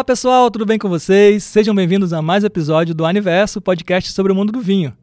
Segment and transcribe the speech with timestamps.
[0.00, 1.44] Olá pessoal, tudo bem com vocês?
[1.44, 4.96] Sejam bem-vindos a mais um episódio do Aniverso, podcast sobre o mundo do vinho.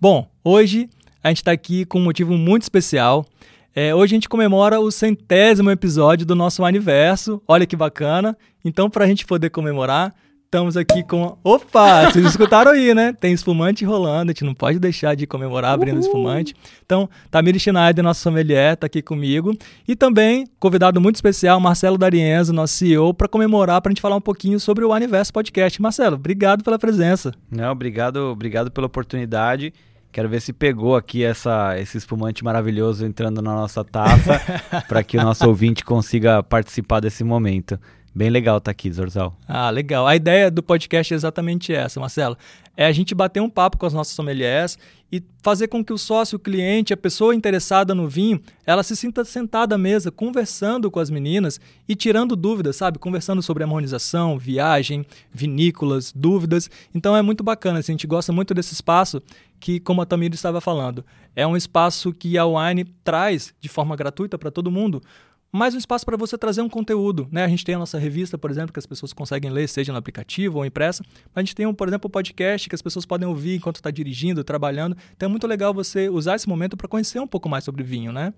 [0.00, 0.90] Bom, hoje
[1.22, 3.24] a gente está aqui com um motivo muito especial.
[3.72, 7.40] É, hoje a gente comemora o centésimo episódio do nosso Aniverso.
[7.46, 8.36] Olha que bacana.
[8.64, 10.12] Então, para a gente poder comemorar,
[10.52, 11.38] Estamos aqui com.
[11.44, 12.10] Opa!
[12.10, 13.12] Vocês escutaram aí, né?
[13.12, 16.04] Tem espumante rolando, a gente não pode deixar de comemorar abrindo Uhul.
[16.04, 16.56] espumante.
[16.84, 19.56] Então, Tamir Schneider, nosso sommelier, está aqui comigo.
[19.86, 24.16] E também, convidado muito especial, Marcelo D'Arienzo, nosso CEO, para comemorar, para a gente falar
[24.16, 25.80] um pouquinho sobre o Aniverso Podcast.
[25.80, 27.32] Marcelo, obrigado pela presença.
[27.48, 29.72] Não, obrigado, obrigado pela oportunidade.
[30.10, 34.40] Quero ver se pegou aqui essa, esse espumante maravilhoso entrando na nossa taça,
[34.88, 37.78] para que o nosso ouvinte consiga participar desse momento.
[38.12, 39.36] Bem legal estar tá aqui, Zorzal.
[39.46, 40.04] Ah, legal.
[40.04, 42.36] A ideia do podcast é exatamente essa, Marcelo.
[42.76, 44.76] É a gente bater um papo com as nossas sommeliers
[45.12, 48.96] e fazer com que o sócio, o cliente, a pessoa interessada no vinho, ela se
[48.96, 52.98] sinta sentada à mesa, conversando com as meninas e tirando dúvidas, sabe?
[52.98, 56.68] Conversando sobre harmonização, viagem, vinícolas, dúvidas.
[56.92, 59.22] Então é muito bacana, assim, a gente gosta muito desse espaço
[59.60, 61.04] que, como a Tamir estava falando,
[61.36, 65.02] é um espaço que a Wine traz de forma gratuita para todo mundo,
[65.52, 67.28] mais um espaço para você trazer um conteúdo.
[67.30, 67.44] Né?
[67.44, 69.98] A gente tem a nossa revista, por exemplo, que as pessoas conseguem ler, seja no
[69.98, 71.04] aplicativo ou impressa.
[71.34, 74.44] A gente tem, por exemplo, um podcast que as pessoas podem ouvir enquanto está dirigindo,
[74.44, 74.96] trabalhando.
[75.16, 78.12] Então é muito legal você usar esse momento para conhecer um pouco mais sobre vinho,
[78.12, 78.32] né?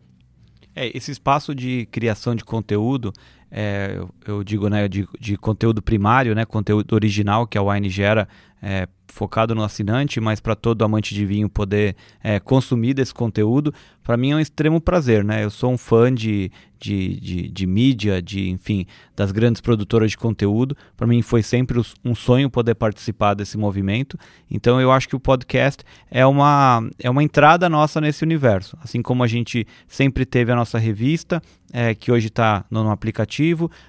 [0.74, 3.12] É, esse espaço de criação de conteúdo,
[3.54, 7.90] é, eu, eu, digo, né, de, de, conteúdo primário, né, conteúdo original que a Wine
[7.90, 8.26] gera
[8.62, 13.74] é, focado no assinante, mas para todo amante de vinho poder é, consumir desse conteúdo,
[14.02, 15.44] para mim é um extremo prazer, né?
[15.44, 16.50] Eu sou um fã de,
[16.80, 20.76] de, de, de mídia, de enfim, das grandes produtoras de conteúdo.
[20.96, 24.18] Para mim foi sempre um sonho poder participar desse movimento.
[24.50, 28.76] Então eu acho que o podcast é uma, é uma entrada nossa nesse universo.
[28.82, 31.40] Assim como a gente sempre teve a nossa revista,
[31.72, 33.41] é, que hoje está no, no, aplicativo.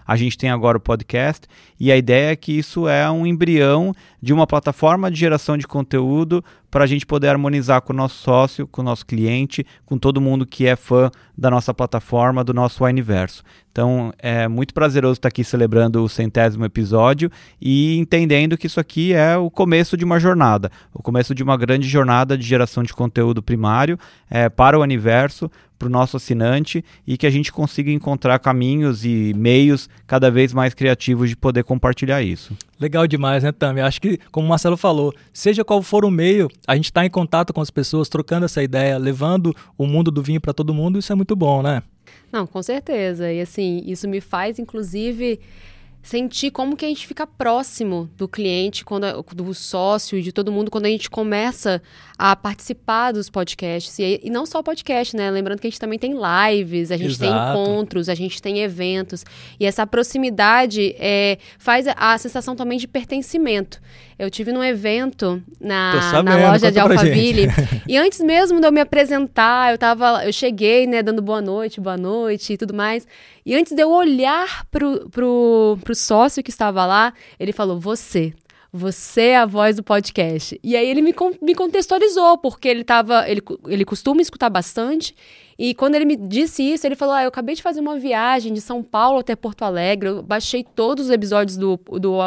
[0.06, 1.48] A gente tem agora o podcast
[1.80, 5.68] e a ideia é que isso é um embrião de uma plataforma de geração de
[5.68, 9.98] conteúdo para a gente poder harmonizar com o nosso sócio, com o nosso cliente, com
[9.98, 13.44] todo mundo que é fã da nossa plataforma, do nosso universo.
[13.74, 19.14] Então é muito prazeroso estar aqui celebrando o centésimo episódio e entendendo que isso aqui
[19.14, 22.94] é o começo de uma jornada, o começo de uma grande jornada de geração de
[22.94, 23.98] conteúdo primário
[24.30, 29.04] é, para o universo, para o nosso assinante e que a gente consiga encontrar caminhos
[29.04, 32.56] e meios cada vez mais criativos de poder compartilhar isso.
[32.80, 33.82] Legal demais, né, Tami?
[33.82, 37.10] Acho que, como o Marcelo falou, seja qual for o meio, a gente está em
[37.10, 41.00] contato com as pessoas, trocando essa ideia, levando o mundo do vinho para todo mundo,
[41.00, 41.82] isso é muito bom, né?
[42.34, 43.32] Não, com certeza.
[43.32, 45.40] E assim, isso me faz, inclusive,
[46.02, 49.06] sentir como que a gente fica próximo do cliente, quando,
[49.36, 51.80] do sócio de todo mundo, quando a gente começa
[52.26, 54.00] a participar dos podcasts.
[54.00, 55.30] E, e não só podcast, né?
[55.30, 57.30] Lembrando que a gente também tem lives, a gente Exato.
[57.30, 59.26] tem encontros, a gente tem eventos.
[59.60, 63.82] E essa proximidade é, faz a, a sensação também de pertencimento.
[64.18, 67.48] Eu tive num evento na, sabendo, na loja de Alphaville.
[67.86, 70.24] e antes mesmo de eu me apresentar, eu tava.
[70.26, 73.06] Eu cheguei, né, dando boa noite, boa noite e tudo mais.
[73.46, 78.34] E antes de eu olhar pro, pro, pro sócio que estava lá, ele falou: Você,
[78.76, 80.60] você é a voz do podcast.
[80.64, 83.30] E aí ele me, me contextualizou, porque ele tava.
[83.30, 85.16] Ele, ele costuma escutar bastante.
[85.58, 88.54] E quando ele me disse isso, ele falou: Ah, eu acabei de fazer uma viagem
[88.54, 90.10] de São Paulo até Porto Alegre.
[90.10, 92.18] Eu baixei todos os episódios do, do,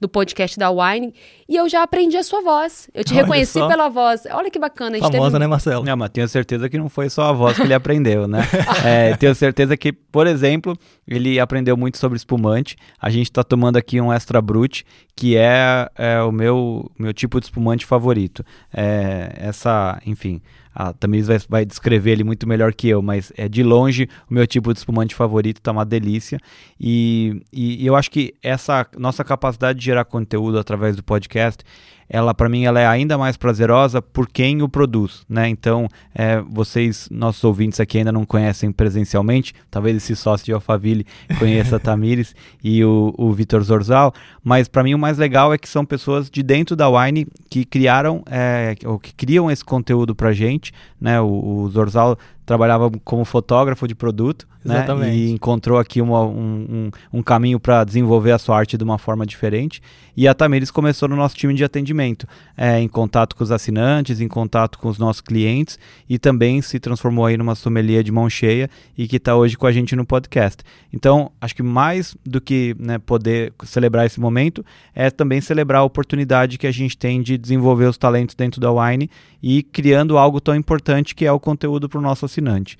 [0.00, 1.14] do podcast da Wine
[1.48, 2.88] e eu já aprendi a sua voz.
[2.94, 3.68] Eu te Olha reconheci só.
[3.68, 4.24] pela voz.
[4.30, 4.96] Olha que bacana.
[4.96, 5.38] A gente Famosa, teve...
[5.38, 5.84] né, Marcelo?
[5.84, 8.40] Não, mas tenho certeza que não foi só a voz que ele aprendeu, né?
[8.84, 12.76] é, tenho certeza que, por exemplo, ele aprendeu muito sobre espumante.
[13.00, 14.84] A gente está tomando aqui um Extra Brut,
[15.14, 18.44] que é, é o meu, meu tipo de espumante favorito.
[18.72, 20.40] É, essa, enfim
[20.74, 24.34] a Tamiris vai, vai descrever ele muito melhor que eu, mas é de longe o
[24.34, 26.40] meu tipo de espumante favorito, tá uma delícia.
[26.80, 31.62] E, e, e eu acho que essa nossa capacidade de gerar conteúdo através do podcast
[32.08, 35.48] ela para mim ela é ainda mais prazerosa por quem o produz, né?
[35.48, 41.06] Então, é, vocês, nossos ouvintes aqui ainda não conhecem presencialmente, talvez esse sócio de Alphaville
[41.38, 44.12] conheça a Tamires e o, o Vitor Zorzal,
[44.42, 47.64] mas para mim o mais legal é que são pessoas de dentro da Wine que
[47.64, 51.20] criaram, é, ou que criam esse conteúdo pra gente, né?
[51.20, 55.14] O, o Zorzal trabalhava como fotógrafo de produto né?
[55.14, 58.98] e encontrou aqui uma, um, um, um, caminho para desenvolver a sua arte de uma
[58.98, 59.82] forma diferente.
[60.16, 62.26] E a Tamires começou no nosso time de atendimento,
[62.56, 66.78] é, em contato com os assinantes, em contato com os nossos clientes e também se
[66.78, 70.06] transformou aí numa sommelier de mão cheia e que está hoje com a gente no
[70.06, 70.62] podcast.
[70.92, 74.64] Então, acho que mais do que né, poder celebrar esse momento,
[74.94, 78.70] é também celebrar a oportunidade que a gente tem de desenvolver os talentos dentro da
[78.70, 79.10] Wine
[79.42, 82.76] e criando algo tão importante que é o conteúdo para o nosso assinante.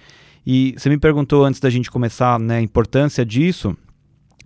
[0.46, 3.76] E você me perguntou antes da gente começar né, a importância disso.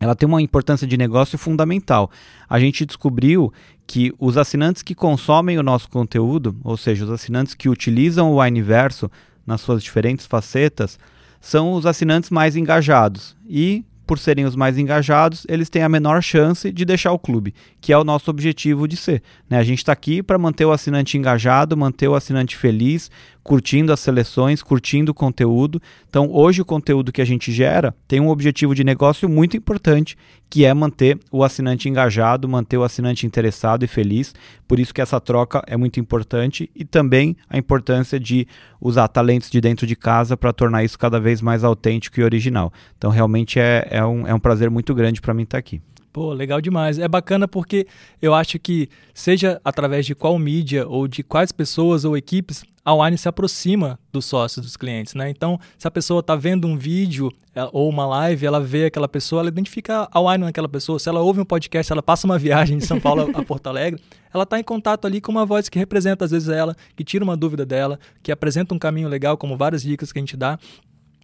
[0.00, 2.10] ela tem uma importância de negócio fundamental.
[2.48, 3.52] A gente descobriu
[3.86, 8.36] que os assinantes que consomem o nosso conteúdo, ou seja, os assinantes que utilizam o
[8.36, 9.10] Wineverso
[9.44, 10.98] nas suas diferentes facetas,
[11.40, 13.36] são os assinantes mais engajados.
[13.48, 17.54] E por serem os mais engajados, eles têm a menor chance de deixar o clube,
[17.78, 19.22] que é o nosso objetivo de ser.
[19.50, 19.58] Né?
[19.58, 23.10] A gente está aqui para manter o assinante engajado, manter o assinante feliz,
[23.48, 25.80] curtindo as seleções, curtindo o conteúdo.
[26.06, 30.18] Então, hoje o conteúdo que a gente gera tem um objetivo de negócio muito importante,
[30.50, 34.34] que é manter o assinante engajado, manter o assinante interessado e feliz.
[34.68, 38.46] Por isso que essa troca é muito importante e também a importância de
[38.78, 42.70] usar talentos de dentro de casa para tornar isso cada vez mais autêntico e original.
[42.98, 45.80] Então, realmente é, é, um, é um prazer muito grande para mim estar tá aqui.
[46.12, 46.98] Pô, legal demais.
[46.98, 47.86] É bacana porque
[48.20, 52.94] eu acho que, seja através de qual mídia ou de quais pessoas ou equipes, a
[52.94, 55.28] Wine se aproxima dos sócios, dos clientes, né?
[55.28, 59.06] Então, se a pessoa está vendo um vídeo é, ou uma live, ela vê aquela
[59.06, 60.98] pessoa, ela identifica a Wine naquela pessoa.
[60.98, 64.00] Se ela ouve um podcast, ela passa uma viagem de São Paulo a Porto Alegre,
[64.32, 67.22] ela está em contato ali com uma voz que representa às vezes ela, que tira
[67.22, 70.58] uma dúvida dela, que apresenta um caminho legal, como várias dicas que a gente dá.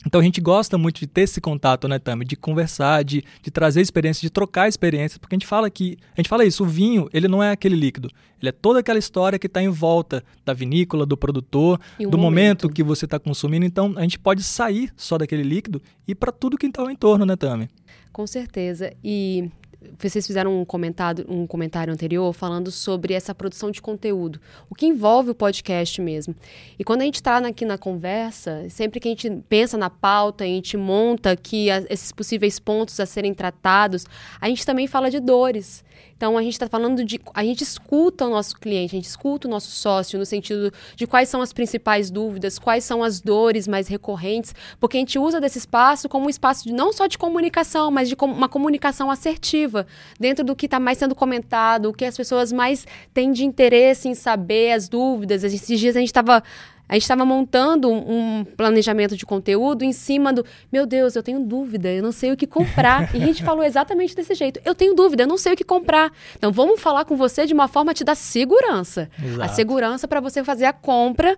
[0.07, 2.25] Então a gente gosta muito de ter esse contato, né, Tami?
[2.25, 5.97] De conversar, de, de trazer experiência, de trocar experiências, porque a gente fala que.
[6.17, 8.11] A gente fala isso, o vinho, ele não é aquele líquido.
[8.41, 12.19] Ele é toda aquela história que está em volta da vinícola, do produtor, do momento.
[12.19, 12.69] momento.
[12.69, 13.65] que você está consumindo.
[13.65, 17.25] Então a gente pode sair só daquele líquido e para tudo que está ao entorno,
[17.25, 17.71] né, Tami?
[18.13, 18.93] Com certeza.
[19.03, 19.51] E
[19.99, 24.87] vocês fizeram um comentário, um comentário anterior falando sobre essa produção de conteúdo, o que
[24.87, 26.35] envolve o podcast mesmo.
[26.79, 30.45] E quando a gente está aqui na conversa, sempre que a gente pensa na pauta,
[30.45, 34.07] a gente monta aqui esses possíveis pontos a serem tratados,
[34.41, 35.85] a gente também fala de dores.
[36.25, 37.21] Então a gente está falando de.
[37.35, 41.07] A gente escuta o nosso cliente, a gente escuta o nosso sócio no sentido de
[41.07, 45.39] quais são as principais dúvidas, quais são as dores mais recorrentes, porque a gente usa
[45.39, 49.11] desse espaço como um espaço de, não só de comunicação, mas de com, uma comunicação
[49.11, 49.87] assertiva,
[50.19, 54.09] dentro do que está mais sendo comentado, o que as pessoas mais têm de interesse
[54.09, 55.45] em saber, as dúvidas.
[55.45, 56.43] Esses dias a gente estava
[56.89, 61.41] a gente estava montando um planejamento de conteúdo em cima do, meu Deus, eu tenho
[61.41, 63.15] dúvida, eu não sei o que comprar.
[63.15, 64.61] e a gente falou exatamente desse jeito.
[64.65, 66.13] Eu tenho dúvida, eu não sei o que comprar.
[66.37, 69.09] Então vamos falar com você de uma forma a te dar segurança.
[69.23, 69.43] Exato.
[69.43, 71.37] A segurança para você fazer a compra,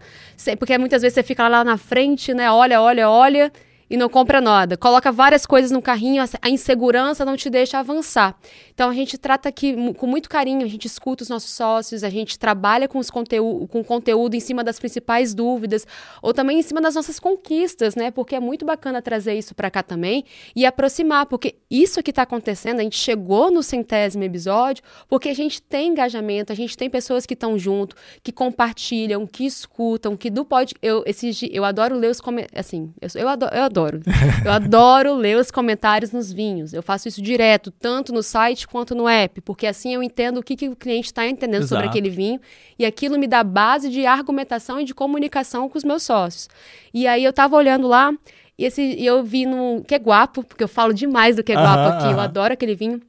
[0.58, 2.50] porque muitas vezes você fica lá na frente, né?
[2.50, 3.52] Olha, olha, olha
[3.88, 4.76] e não compra nada.
[4.76, 8.36] Coloca várias coisas no carrinho, a insegurança não te deixa avançar.
[8.74, 12.10] Então a gente trata aqui com muito carinho, a gente escuta os nossos sócios, a
[12.10, 15.86] gente trabalha com, os conteúdo, com conteúdo em cima das principais dúvidas,
[16.20, 18.10] ou também em cima das nossas conquistas, né?
[18.10, 20.24] Porque é muito bacana trazer isso para cá também
[20.54, 25.34] e aproximar, porque isso que está acontecendo, a gente chegou no centésimo episódio, porque a
[25.34, 30.28] gente tem engajamento, a gente tem pessoas que estão junto, que compartilham, que escutam, que
[30.28, 30.74] do pode.
[30.82, 32.66] Eu, esses, eu adoro ler os comentários.
[32.66, 33.54] Assim, eu, eu adoro.
[33.54, 34.00] Eu adoro adoro.
[34.44, 36.72] Eu adoro ler os comentários nos vinhos.
[36.72, 40.42] Eu faço isso direto, tanto no site quanto no app, porque assim eu entendo o
[40.42, 41.68] que, que o cliente está entendendo Exato.
[41.68, 42.40] sobre aquele vinho
[42.78, 46.48] e aquilo me dá base de argumentação e de comunicação com os meus sócios.
[46.92, 48.12] E aí eu estava olhando lá
[48.58, 51.52] e, esse, e eu vi no que é guapo, porque eu falo demais do que
[51.52, 53.00] é guapo aqui, eu adoro aquele vinho.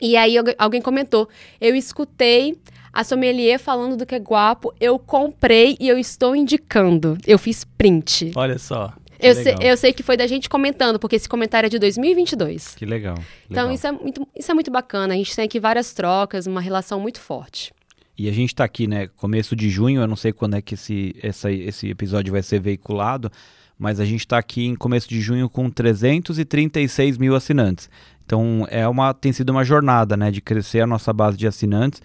[0.00, 1.28] E aí alguém comentou,
[1.60, 2.56] eu escutei
[2.92, 7.16] a sommelier falando do que é guapo, eu comprei e eu estou indicando.
[7.26, 8.32] Eu fiz print.
[8.34, 8.92] Olha só.
[9.20, 12.74] Eu sei, eu sei, que foi da gente comentando, porque esse comentário é de 2022.
[12.74, 13.16] Que legal.
[13.50, 13.74] Então, legal.
[13.74, 15.14] Isso, é muito, isso é muito bacana.
[15.14, 17.72] A gente tem aqui várias trocas, uma relação muito forte.
[18.16, 20.74] E a gente está aqui, né, começo de junho, eu não sei quando é que
[20.74, 23.30] esse, essa, esse episódio vai ser veiculado,
[23.78, 27.88] mas a gente está aqui em começo de junho com 336 mil assinantes.
[28.26, 32.02] Então, é uma, tem sido uma jornada, né, de crescer a nossa base de assinantes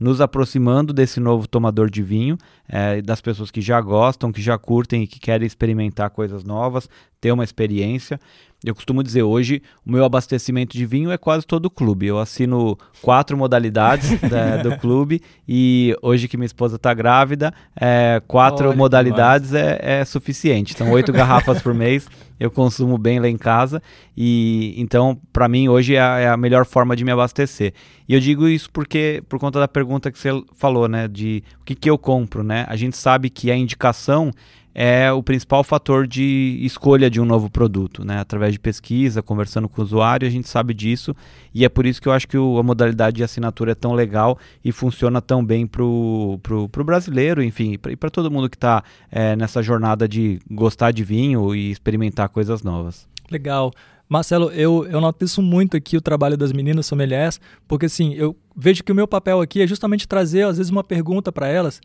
[0.00, 4.56] nos aproximando desse novo tomador de vinho, é, das pessoas que já gostam, que já
[4.56, 6.88] curtem e que querem experimentar coisas novas,
[7.20, 8.18] ter uma experiência.
[8.62, 12.06] Eu costumo dizer hoje, o meu abastecimento de vinho é quase todo o clube.
[12.06, 18.20] Eu assino quatro modalidades da, do clube e hoje que minha esposa está grávida, é,
[18.28, 20.74] quatro Olha, modalidades é, é, suficiente.
[20.74, 22.06] Então, oito garrafas por mês
[22.38, 23.82] eu consumo bem lá em casa
[24.16, 27.72] e então para mim hoje é a, é a, melhor forma de me abastecer.
[28.06, 31.64] E eu digo isso porque por conta da pergunta que você falou, né, de o
[31.64, 32.66] que, que eu compro, né?
[32.68, 34.32] A gente sabe que a indicação
[34.74, 38.20] é o principal fator de escolha de um novo produto, né?
[38.20, 41.14] Através de pesquisa, conversando com o usuário, a gente sabe disso
[41.52, 43.92] e é por isso que eu acho que o, a modalidade de assinatura é tão
[43.92, 46.38] legal e funciona tão bem para o
[46.84, 51.54] brasileiro, enfim, e para todo mundo que está é, nessa jornada de gostar de vinho
[51.54, 53.08] e experimentar coisas novas.
[53.30, 53.72] Legal.
[54.08, 58.36] Marcelo, eu, eu noto isso muito aqui, o trabalho das meninas sommeliers, porque assim, eu
[58.56, 61.80] vejo que o meu papel aqui é justamente trazer, às vezes, uma pergunta para elas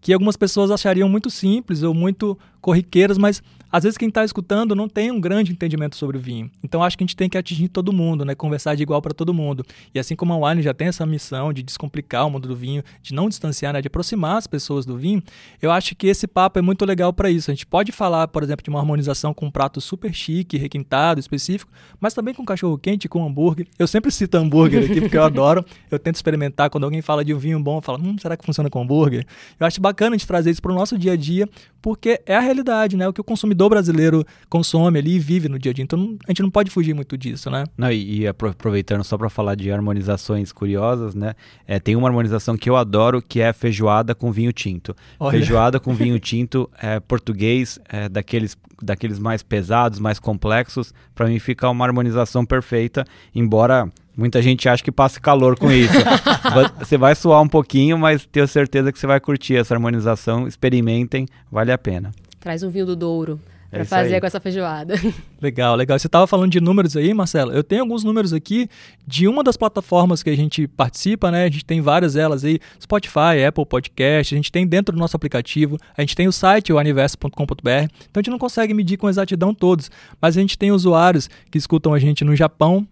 [0.00, 4.74] que algumas pessoas achariam muito simples ou muito corriqueiras, mas às vezes quem está escutando
[4.74, 6.50] não tem um grande entendimento sobre o vinho.
[6.62, 8.34] Então acho que a gente tem que atingir todo mundo, né?
[8.34, 9.64] Conversar de igual para todo mundo.
[9.94, 12.82] E assim como a Wine já tem essa missão de descomplicar o mundo do vinho,
[13.00, 13.80] de não distanciar, né?
[13.80, 15.22] de aproximar as pessoas do vinho,
[15.62, 17.50] eu acho que esse papo é muito legal para isso.
[17.50, 21.20] A gente pode falar, por exemplo, de uma harmonização com um prato super chique, requintado,
[21.20, 23.68] específico, mas também com cachorro quente, com hambúrguer.
[23.78, 25.64] Eu sempre cito hambúrguer aqui porque eu adoro.
[25.90, 28.44] Eu tento experimentar quando alguém fala de um vinho bom, eu falo, hum, será que
[28.44, 29.24] funciona com hambúrguer?
[29.60, 31.48] Eu acho bacana a gente trazer isso para o nosso dia a dia,
[31.80, 33.08] porque é a realidade, né?
[33.08, 35.82] O que o consumidor brasileiro consome ali e vive no dia a dia.
[35.82, 37.64] Então a gente não pode fugir muito disso, né?
[37.76, 41.34] Não, e, e aproveitando só para falar de harmonizações curiosas, né?
[41.66, 44.94] É, tem uma harmonização que eu adoro que é feijoada com vinho tinto.
[45.18, 45.32] Olha.
[45.32, 50.92] Feijoada com vinho tinto é, português, é, daqueles, daqueles mais pesados, mais complexos.
[51.14, 53.04] Para mim fica uma harmonização perfeita,
[53.34, 55.94] embora Muita gente acha que passa calor com isso.
[56.78, 60.46] você vai suar um pouquinho, mas tenho certeza que você vai curtir essa harmonização.
[60.46, 62.10] Experimentem, vale a pena.
[62.40, 63.38] Traz um vinho do Douro
[63.70, 64.20] para é fazer aí.
[64.20, 64.94] com essa feijoada.
[65.40, 65.98] Legal, legal.
[65.98, 67.52] Você estava falando de números aí, Marcelo.
[67.52, 68.68] Eu tenho alguns números aqui
[69.06, 71.44] de uma das plataformas que a gente participa, né?
[71.44, 75.16] A gente tem várias delas aí, Spotify, Apple Podcast, a gente tem dentro do nosso
[75.16, 77.32] aplicativo, a gente tem o site, o aniverso.com.br.
[77.64, 81.56] Então a gente não consegue medir com exatidão todos, mas a gente tem usuários que
[81.56, 82.86] escutam a gente no Japão,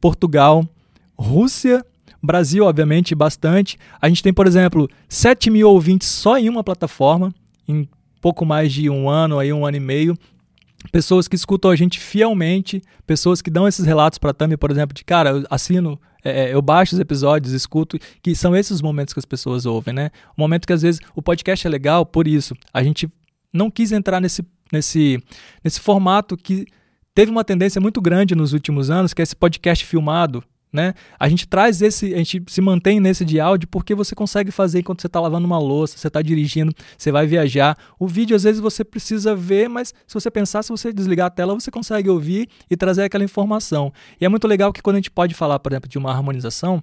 [0.00, 0.66] Portugal,
[1.16, 1.86] Rússia,
[2.20, 3.78] Brasil, obviamente, bastante.
[4.02, 7.32] A gente tem, por exemplo, 7 mil ouvintes só em uma plataforma,
[7.68, 7.88] em
[8.20, 10.16] pouco mais de um ano, aí, um ano e meio.
[10.92, 14.70] Pessoas que escutam a gente fielmente, pessoas que dão esses relatos para a Tami, por
[14.70, 18.72] exemplo, de cara, eu assino, é, é, eu baixo os episódios, escuto, que são esses
[18.72, 20.10] os momentos que as pessoas ouvem, né?
[20.36, 22.54] O momento que às vezes o podcast é legal por isso.
[22.72, 23.08] A gente
[23.52, 25.22] não quis entrar nesse, nesse,
[25.64, 26.66] nesse formato que
[27.14, 30.94] teve uma tendência muito grande nos últimos anos, que é esse podcast filmado, né?
[31.18, 34.80] A gente traz esse, a gente se mantém nesse de áudio porque você consegue fazer
[34.80, 37.76] enquanto você está lavando uma louça, você está dirigindo, você vai viajar.
[37.98, 41.30] O vídeo às vezes você precisa ver, mas se você pensar, se você desligar a
[41.30, 43.92] tela, você consegue ouvir e trazer aquela informação.
[44.20, 46.82] E é muito legal que quando a gente pode falar, por exemplo, de uma harmonização,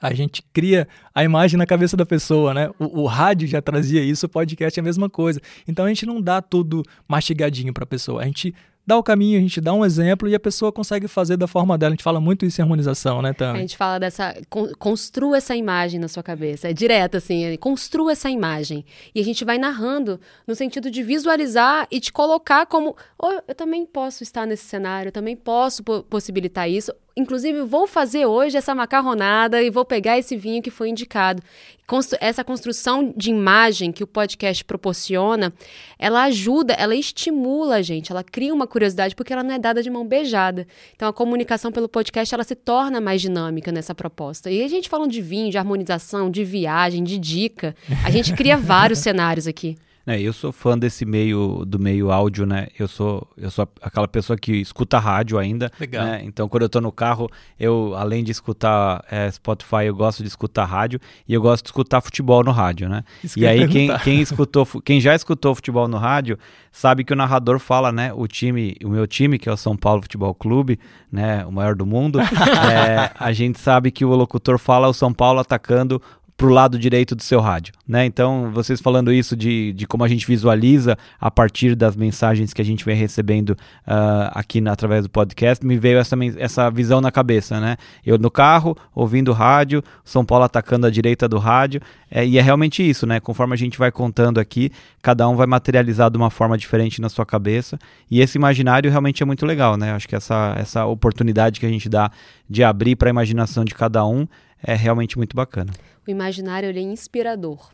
[0.00, 2.70] a gente cria a imagem na cabeça da pessoa, né?
[2.78, 5.40] O, o, rádio já trazia isso, o podcast é a mesma coisa.
[5.66, 8.22] Então a gente não dá tudo mastigadinho para a pessoa.
[8.22, 8.54] A gente
[8.88, 11.76] dá o caminho, a gente dá um exemplo e a pessoa consegue fazer da forma
[11.76, 11.90] dela.
[11.90, 13.58] A gente fala muito isso em harmonização, né, Tami?
[13.58, 14.34] A gente fala dessa.
[14.78, 16.70] construa essa imagem na sua cabeça.
[16.70, 17.44] É direto, assim.
[17.44, 18.86] É, construa essa imagem.
[19.14, 22.96] E a gente vai narrando no sentido de visualizar e te colocar como.
[23.22, 26.90] Oh, eu também posso estar nesse cenário, eu também posso possibilitar isso.
[27.18, 31.42] Inclusive, vou fazer hoje essa macarronada e vou pegar esse vinho que foi indicado.
[31.84, 35.52] Constru essa construção de imagem que o podcast proporciona,
[35.98, 39.82] ela ajuda, ela estimula a gente, ela cria uma curiosidade, porque ela não é dada
[39.82, 40.64] de mão beijada.
[40.94, 44.48] Então, a comunicação pelo podcast, ela se torna mais dinâmica nessa proposta.
[44.48, 48.54] E a gente falando de vinho, de harmonização, de viagem, de dica, a gente cria
[48.58, 49.76] vários cenários aqui.
[50.08, 52.68] É, eu sou fã desse meio do meio áudio, né?
[52.78, 55.70] Eu sou eu sou aquela pessoa que escuta rádio ainda.
[55.78, 56.02] Legal.
[56.02, 56.22] Né?
[56.24, 57.28] Então, quando eu tô no carro,
[57.60, 60.98] eu além de escutar é, Spotify, eu gosto de escutar rádio
[61.28, 63.04] e eu gosto de escutar futebol no rádio, né?
[63.22, 66.38] Isso e aí quem, quem escutou, quem já escutou futebol no rádio,
[66.72, 68.10] sabe que o narrador fala, né?
[68.14, 70.80] O time, o meu time, que é o São Paulo Futebol Clube,
[71.12, 71.44] né?
[71.44, 72.18] O maior do mundo.
[72.18, 76.00] é, a gente sabe que o locutor fala o São Paulo atacando
[76.38, 78.06] para o lado direito do seu rádio, né?
[78.06, 82.62] Então, vocês falando isso de, de como a gente visualiza a partir das mensagens que
[82.62, 87.00] a gente vem recebendo uh, aqui na, através do podcast, me veio essa, essa visão
[87.00, 87.76] na cabeça, né?
[88.06, 92.40] Eu no carro, ouvindo rádio, São Paulo atacando a direita do rádio, é, e é
[92.40, 93.18] realmente isso, né?
[93.18, 94.70] Conforme a gente vai contando aqui,
[95.02, 97.76] cada um vai materializar de uma forma diferente na sua cabeça,
[98.08, 99.90] e esse imaginário realmente é muito legal, né?
[99.90, 102.12] Acho que essa, essa oportunidade que a gente dá
[102.48, 104.24] de abrir para a imaginação de cada um
[104.62, 105.72] é realmente muito bacana
[106.08, 107.70] o imaginário é inspirador.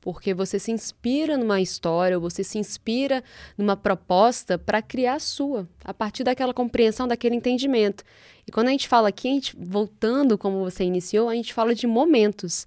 [0.00, 3.24] Porque você se inspira numa história, você se inspira
[3.58, 8.04] numa proposta para criar a sua, a partir daquela compreensão, daquele entendimento.
[8.46, 11.74] E quando a gente fala aqui, a gente, voltando como você iniciou, a gente fala
[11.74, 12.66] de momentos.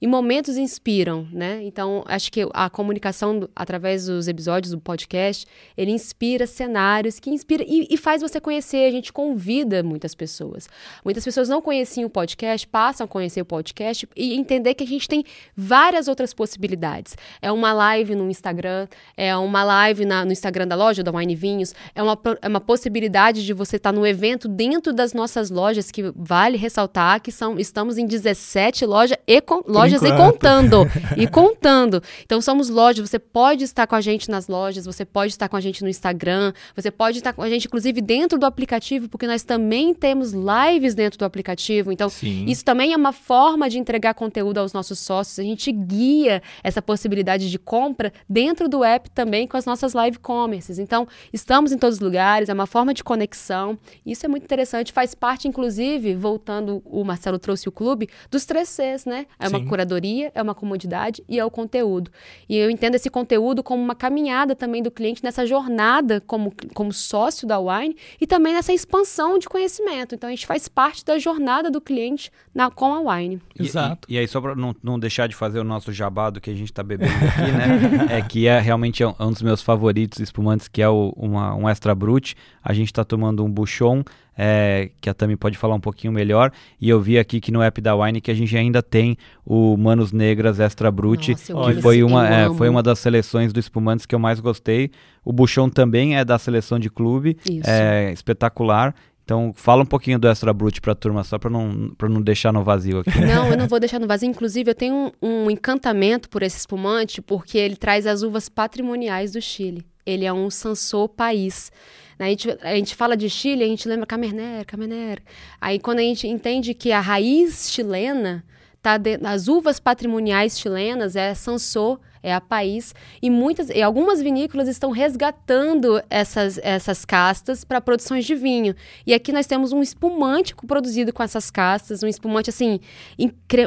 [0.00, 1.60] E momentos inspiram, né?
[1.62, 7.64] Então, acho que a comunicação através dos episódios do podcast, ele inspira cenários que inspira
[7.66, 8.86] e, e, faz você conhecer.
[8.86, 10.68] A gente convida muitas pessoas.
[11.02, 14.86] Muitas pessoas não conheciam o podcast, passam a conhecer o podcast e entender que a
[14.86, 15.24] gente tem
[15.56, 17.16] várias outras possibilidades.
[17.40, 18.86] É uma live no Instagram,
[19.16, 22.60] é uma live na, no Instagram da loja da Wine Vinhos, é uma, é uma
[22.60, 27.32] possibilidade de você estar tá no evento dentro das nossas lojas, que vale ressaltar que
[27.32, 29.62] são, estamos em 17 lojas e com,
[29.92, 30.90] lojas e contando.
[31.16, 32.02] e contando.
[32.24, 33.08] Então, somos lojas.
[33.08, 35.88] Você pode estar com a gente nas lojas, você pode estar com a gente no
[35.88, 40.32] Instagram, você pode estar com a gente, inclusive, dentro do aplicativo, porque nós também temos
[40.32, 41.92] lives dentro do aplicativo.
[41.92, 42.44] Então, Sim.
[42.46, 45.38] isso também é uma forma de entregar conteúdo aos nossos sócios.
[45.38, 50.18] A gente guia essa possibilidade de compra dentro do app também com as nossas live
[50.18, 50.78] commerces.
[50.78, 53.78] Então, estamos em todos os lugares, é uma forma de conexão.
[54.04, 58.68] Isso é muito interessante, faz parte, inclusive, voltando, o Marcelo trouxe o clube, dos três
[58.68, 59.26] Cs, né?
[59.38, 59.66] É uma Sim.
[59.76, 62.10] Curadoria, é uma comodidade e é o conteúdo.
[62.48, 66.92] E eu entendo esse conteúdo como uma caminhada também do cliente nessa jornada como, como
[66.92, 70.14] sócio da Wine e também nessa expansão de conhecimento.
[70.14, 73.40] Então, a gente faz parte da jornada do cliente na, com a Wine.
[73.58, 74.08] Exato.
[74.08, 76.48] E, e, e aí, só para não, não deixar de fazer o nosso jabado que
[76.48, 78.06] a gente está bebendo aqui, né?
[78.18, 81.12] é que é realmente é um, é um dos meus favoritos espumantes, que é o,
[81.16, 82.34] uma, um Extra Brut.
[82.62, 84.02] A gente está tomando um Bouchon
[84.36, 86.52] é, que a Tami pode falar um pouquinho melhor.
[86.80, 89.76] E eu vi aqui que no app da Wine que a gente ainda tem o
[89.76, 94.04] Manos Negras Extra Brut, Nossa, que foi uma, é, foi uma das seleções do espumantes
[94.04, 94.90] que eu mais gostei.
[95.24, 97.68] O Buchon também é da seleção de clube, Isso.
[97.68, 98.94] é espetacular.
[99.24, 102.52] Então, fala um pouquinho do Extra Brut para a turma, só para não, não deixar
[102.52, 103.10] no vazio aqui.
[103.26, 104.28] Não, eu não vou deixar no vazio.
[104.28, 109.32] Inclusive, eu tenho um, um encantamento por esse espumante, porque ele traz as uvas patrimoniais
[109.32, 109.84] do Chile.
[110.06, 111.70] Ele é um Sansô país.
[112.18, 115.22] A gente, a gente fala de Chile, a gente lembra Cabernet, Cabernet.
[115.60, 118.42] Aí quando a gente entende que a raiz chilena
[118.80, 124.20] tá de, as uvas patrimoniais chilenas é Sansô, é a país e muitas e algumas
[124.22, 128.74] vinícolas estão resgatando essas, essas castas para produções de vinho.
[129.06, 132.80] E aqui nós temos um espumante produzido com essas castas, um espumante assim,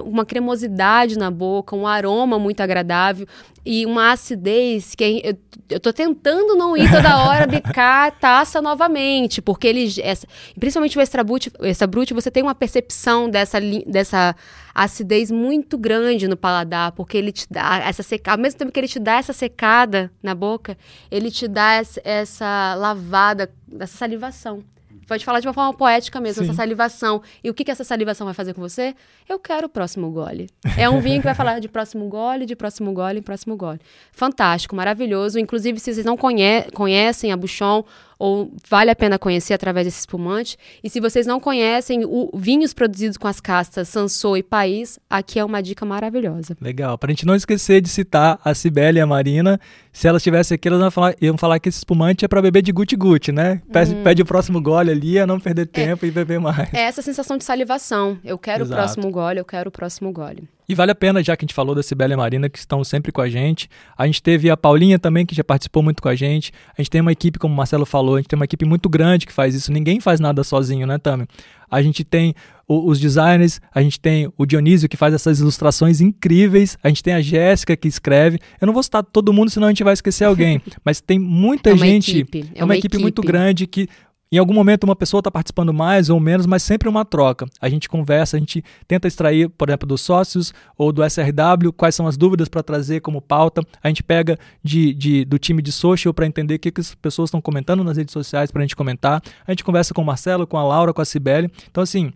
[0.05, 3.27] uma cremosidade na boca, um aroma muito agradável
[3.65, 5.37] e uma acidez que eu,
[5.69, 10.27] eu tô tentando não ir toda hora bicar a taça novamente, porque ele essa,
[10.59, 14.35] principalmente o extra brut, o extra brut, você tem uma percepção dessa dessa
[14.73, 18.79] acidez muito grande no paladar, porque ele te dá essa secada, ao mesmo tempo que
[18.79, 20.77] ele te dá essa secada na boca,
[21.09, 24.63] ele te dá essa, lavada, essa salivação.
[25.07, 26.49] Pode falar de uma forma poética mesmo, Sim.
[26.49, 27.23] essa salivação.
[27.43, 28.95] E o que, que essa salivação vai fazer com você?
[29.27, 30.47] Eu quero o próximo gole.
[30.77, 33.79] É um vinho que vai falar de próximo gole, de próximo gole, próximo gole.
[34.11, 35.39] Fantástico, maravilhoso.
[35.39, 37.83] Inclusive, se vocês não conhe conhecem a Bouchon
[38.19, 40.57] ou vale a pena conhecer através desse espumante.
[40.83, 45.39] E se vocês não conhecem o, vinhos produzidos com as castas Sansô e País, aqui
[45.39, 46.57] é uma dica maravilhosa.
[46.59, 46.97] Legal.
[46.97, 49.59] Para a gente não esquecer de citar a Cibele e a Marina,
[49.93, 52.61] se elas estivessem aqui, elas iam falar, iam falar que esse espumante é para beber
[52.61, 53.61] de guti-guti, né?
[53.71, 54.03] Pede, hum.
[54.03, 55.65] pede, o próximo gole ali, a não perder é.
[55.65, 56.73] tempo é, e beber mais.
[56.73, 58.19] É essa sensação de salivação.
[58.23, 58.73] Eu quero Exato.
[58.73, 60.47] o próximo gole, eu quero o próximo gole.
[60.69, 62.83] E vale a pena, já que a gente falou da Cibele e Marina, que estão
[62.83, 63.67] sempre com a gente.
[63.97, 66.51] A gente teve a Paulinha também, que já participou muito com a gente.
[66.77, 68.87] A gente tem uma equipe, como o Marcelo falou, a gente tem uma equipe muito
[68.87, 69.71] grande que faz isso.
[69.71, 71.25] Ninguém faz nada sozinho, né, Tami?
[71.71, 72.35] A gente tem
[72.67, 76.77] os designers, a gente tem o Dionísio, que faz essas ilustrações incríveis.
[76.83, 78.39] A gente tem a Jéssica, que escreve.
[78.61, 80.61] Eu não vou citar todo mundo, senão a gente vai esquecer alguém.
[80.85, 82.19] Mas tem muita é gente.
[82.19, 82.51] Equipe.
[82.53, 83.87] É, é uma, uma equipe, equipe muito grande que
[84.31, 87.47] em algum momento uma pessoa está participando mais ou menos, mas sempre uma troca.
[87.59, 91.95] A gente conversa, a gente tenta extrair, por exemplo, dos sócios ou do SRW, quais
[91.95, 93.61] são as dúvidas para trazer como pauta.
[93.81, 96.93] A gente pega de, de do time de social para entender o que, que as
[96.93, 99.21] pessoas estão comentando nas redes sociais para a gente comentar.
[99.47, 101.49] A gente conversa com o Marcelo, com a Laura, com a Cibele.
[101.69, 102.13] Então, assim,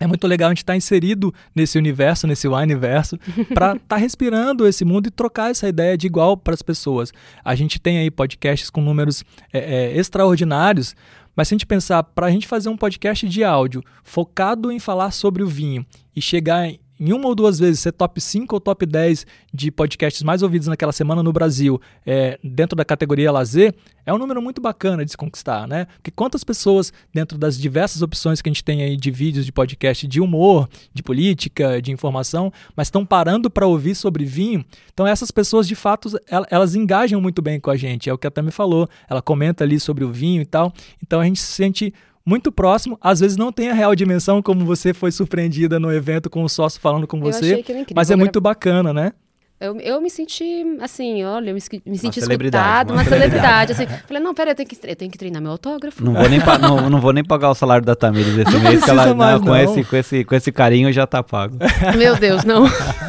[0.00, 3.18] é muito legal a gente estar tá inserido nesse universo, nesse universo,
[3.52, 7.12] para estar tá respirando esse mundo e trocar essa ideia de igual para as pessoas.
[7.44, 10.94] A gente tem aí podcasts com números é, é, extraordinários,
[11.34, 14.78] mas se a gente pensar, para a gente fazer um podcast de áudio focado em
[14.78, 18.60] falar sobre o vinho e chegar em uma ou duas vezes ser top 5 ou
[18.60, 23.74] top 10 de podcasts mais ouvidos naquela semana no Brasil, é, dentro da categoria lazer,
[24.04, 25.86] é um número muito bacana de se conquistar, né?
[25.96, 29.52] Porque quantas pessoas, dentro das diversas opções que a gente tem aí de vídeos, de
[29.52, 35.06] podcast, de humor, de política, de informação, mas estão parando para ouvir sobre vinho, então
[35.06, 36.08] essas pessoas, de fato,
[36.50, 39.62] elas engajam muito bem com a gente, é o que a Tami falou, ela comenta
[39.62, 41.92] ali sobre o vinho e tal, então a gente se sente
[42.28, 46.28] muito próximo, às vezes não tem a real dimensão como você foi surpreendida no evento
[46.28, 47.64] com o sócio falando com você,
[47.94, 49.12] mas é muito bacana, né?
[49.60, 53.72] Eu, eu me senti, assim, olha, eu me, me senti escutada, uma, uma celebridade.
[53.72, 53.88] assim.
[54.06, 56.04] Falei, não, pera, eu tenho, que, eu tenho que treinar meu autógrafo.
[56.04, 58.84] Não vou nem, não, não vou nem pagar o salário da Tamires esse não mês,
[58.84, 61.58] que ela, mais, não, com, Esse, com, esse, com esse carinho já tá pago.
[61.98, 62.66] Meu Deus, não.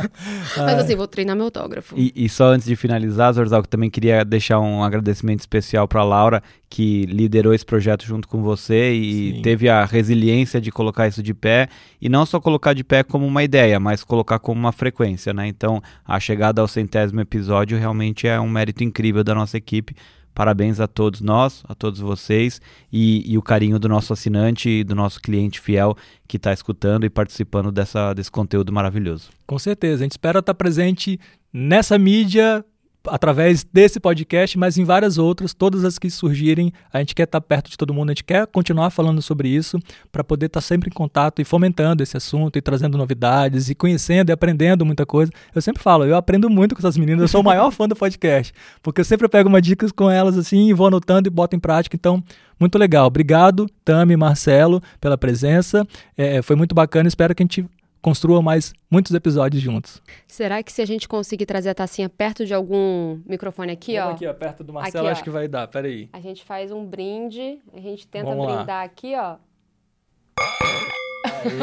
[0.57, 1.93] Mas assim, vou treinar meu autógrafo.
[1.95, 6.41] E, e só antes de finalizar, Zorzal, também queria deixar um agradecimento especial para Laura,
[6.69, 9.41] que liderou esse projeto junto com você e Sim.
[9.41, 11.67] teve a resiliência de colocar isso de pé.
[11.99, 15.47] E não só colocar de pé como uma ideia, mas colocar como uma frequência, né?
[15.47, 19.95] Então, a chegada ao centésimo episódio realmente é um mérito incrível da nossa equipe,
[20.39, 22.61] Parabéns a todos nós, a todos vocês
[22.93, 25.97] e, e o carinho do nosso assinante e do nosso cliente fiel
[26.29, 29.31] que está escutando e participando dessa, desse conteúdo maravilhoso.
[29.45, 29.95] Com certeza.
[29.95, 31.19] A gente espera estar presente
[31.51, 32.63] nessa mídia
[33.09, 37.41] através desse podcast, mas em várias outras, todas as que surgirem, a gente quer estar
[37.41, 39.79] perto de todo mundo, a gente quer continuar falando sobre isso
[40.11, 44.29] para poder estar sempre em contato e fomentando esse assunto e trazendo novidades e conhecendo
[44.29, 45.31] e aprendendo muita coisa.
[45.53, 47.95] Eu sempre falo, eu aprendo muito com essas meninas, eu sou o maior fã do
[47.95, 51.55] podcast, porque eu sempre pego uma dicas com elas assim e vou anotando e boto
[51.55, 52.23] em prática, então
[52.59, 53.07] muito legal.
[53.07, 55.87] Obrigado, Tami Marcelo, pela presença.
[56.17, 57.07] É, foi muito bacana.
[57.07, 57.65] Espero que a gente
[58.01, 60.01] construa mais muitos episódios juntos.
[60.27, 64.11] Será que se a gente conseguir trazer a tacinha perto de algum microfone aqui, Vamos
[64.11, 64.15] ó?
[64.15, 65.23] aqui, ó, perto do Marcelo, Aqui, acho ó.
[65.23, 65.67] que vai dar.
[65.67, 66.09] Peraí.
[66.13, 68.55] A gente faz um brinde, a gente tenta Vamos lá.
[68.57, 69.35] brindar aqui, ó.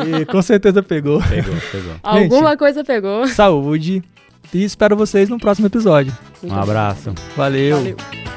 [0.03, 1.21] Aí, com certeza pegou.
[1.29, 1.95] Pegou, pegou.
[2.03, 3.27] Alguma coisa pegou.
[3.29, 4.03] Saúde.
[4.55, 6.17] E espero vocês no próximo episódio.
[6.43, 7.13] Um abraço.
[7.37, 7.77] Valeu.
[7.77, 8.36] Valeu.